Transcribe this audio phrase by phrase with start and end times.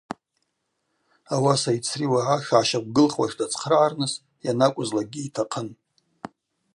[1.33, 4.13] Ауаса йцри уагӏа шгӏащаквгылхуаш дацхърагӏарныс
[4.45, 5.69] йанакӏвызлакӏгьи йтахъын.